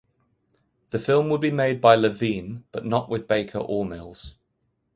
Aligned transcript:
The 0.89 0.97
film 0.97 1.29
would 1.29 1.41
be 1.41 1.51
made 1.51 1.79
by 1.79 1.93
Levine, 1.93 2.63
but 2.71 2.83
not 2.83 3.07
with 3.07 3.27
Baker 3.27 3.59
or 3.59 3.85
Mills. 3.85 4.33